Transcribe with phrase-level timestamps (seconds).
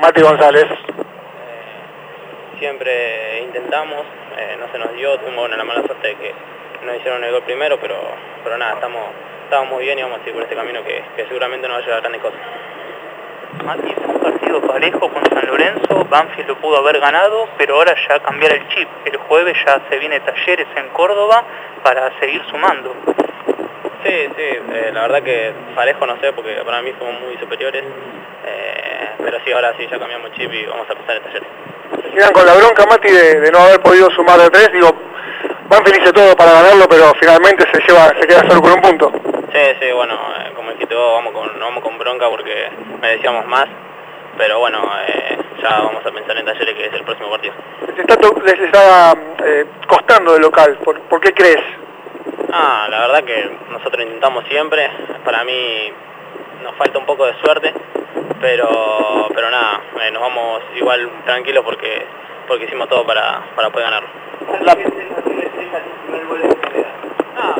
[0.00, 0.66] Mati González.
[2.58, 4.00] siempre intentamos,
[4.38, 6.34] eh, no se nos dio, tuvimos bueno, la mala suerte de que
[6.86, 7.96] no hicieron el gol primero, pero,
[8.42, 9.02] pero nada, estamos,
[9.44, 11.80] estamos muy bien y vamos a seguir por este camino que, que seguramente nos va
[11.80, 12.40] a llevar a grandes cosas.
[13.62, 17.94] Mati, fue un partido parejo con San Lorenzo, Banfield lo pudo haber ganado, pero ahora
[18.08, 18.88] ya cambiar el chip.
[19.04, 21.44] El jueves ya se viene talleres en Córdoba
[21.82, 22.94] para seguir sumando.
[24.04, 24.42] Sí, sí,
[24.72, 27.84] eh, la verdad que parejo no sé, porque para mí fuimos muy superiores,
[28.46, 31.42] eh, pero sí, ahora sí, ya cambiamos chip y vamos a empezar el taller.
[32.02, 34.72] Se quedan con la bronca, Mati, de, de no haber podido sumar de tres.
[34.72, 34.88] Digo,
[35.68, 39.12] van felices todos para ganarlo, pero finalmente se lleva se queda solo con un punto.
[39.52, 43.44] Sí, sí, bueno, eh, como dijiste vos, vamos con, no vamos con bronca porque merecíamos
[43.46, 43.66] más,
[44.38, 47.54] pero bueno, eh, ya vamos a pensar en talleres que es el próximo partido.
[47.86, 51.60] Les, está les estaba eh, costando de local, ¿Por, por qué crees?
[52.52, 54.90] Ah, la verdad que nosotros intentamos siempre,
[55.24, 55.92] para mí
[56.62, 57.72] nos falta un poco de suerte,
[58.40, 62.06] pero pero nada, eh, nos vamos igual tranquilos porque
[62.48, 64.08] porque hicimos todo para, para poder ganarlo.
[64.62, 64.76] La-
[67.36, 67.54] Ah,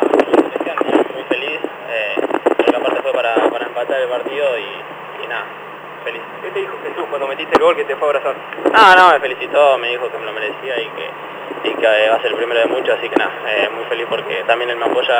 [1.14, 2.14] muy, feliz, eh,
[2.56, 4.99] porque aparte fue para, para empatar el partido y.
[6.42, 8.34] ¿Qué te dijo Jesús cuando metiste el gol que te fue a abrazar?
[8.72, 12.08] No, no, me felicitó, me dijo que me lo merecía y que, y que eh,
[12.08, 14.70] va a ser el primero de muchos, así que nada, eh, muy feliz porque también
[14.70, 15.18] él me apoya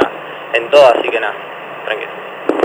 [0.55, 1.35] en todo, así que nada,
[1.85, 2.11] tranquilo.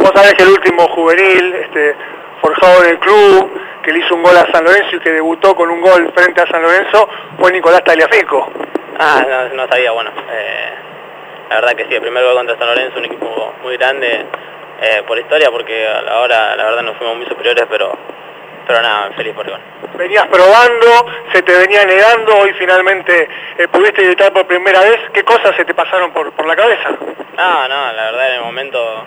[0.01, 1.95] Vos sabés que el último juvenil, este,
[2.41, 3.51] forjado en el club,
[3.83, 6.41] que le hizo un gol a San Lorenzo y que debutó con un gol frente
[6.41, 8.49] a San Lorenzo, fue Nicolás Tagliafico.
[8.97, 10.73] Ah, no, no sabía, bueno, eh,
[11.49, 14.25] la verdad que sí, el primer gol contra San Lorenzo, un equipo muy grande
[14.81, 17.97] eh, por historia, porque ahora la verdad nos fuimos muy superiores, pero,
[18.65, 19.59] pero nada, feliz por gol.
[19.97, 24.99] Venías probando, se te venía negando, hoy finalmente eh, pudiste gritar por primera vez.
[25.13, 26.89] ¿Qué cosas se te pasaron por, por la cabeza?
[26.89, 29.05] No, no, la verdad en el momento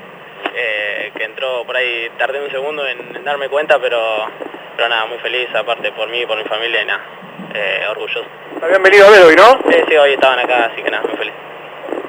[0.54, 4.26] eh, que entró por ahí tardé un segundo en, en darme cuenta, pero,
[4.76, 7.00] pero nada, muy feliz, aparte por mí, por mi familia y nada,
[7.54, 8.26] eh, orgulloso.
[8.62, 9.58] Habían venido a ver hoy, ¿no?
[9.70, 11.34] Sí, sí, hoy estaban acá, así que nada, muy feliz.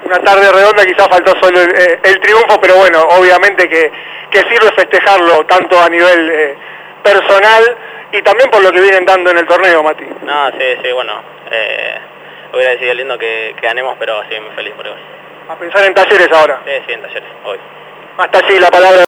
[0.05, 3.91] Una tarde redonda, quizás faltó solo el, el triunfo, pero bueno, obviamente que,
[4.31, 6.57] que sirve festejarlo tanto a nivel
[7.13, 7.77] personal
[8.11, 10.05] y también por lo que vienen dando en el torneo, Mati.
[10.23, 11.21] No, sí, sí, bueno,
[11.51, 11.99] eh,
[12.53, 14.99] hubiera sido lindo que, que ganemos, pero sí, muy feliz por hoy.
[15.49, 16.61] A pensar en talleres ahora.
[16.65, 17.59] Sí, sí, en talleres, hoy.
[18.17, 18.97] Hasta allí la palabra.